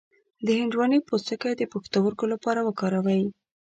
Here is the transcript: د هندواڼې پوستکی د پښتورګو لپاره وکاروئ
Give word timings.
د 0.45 0.47
هندواڼې 0.59 0.97
پوستکی 1.07 1.53
د 1.57 1.63
پښتورګو 1.73 2.25
لپاره 2.33 2.59
وکاروئ 2.67 3.23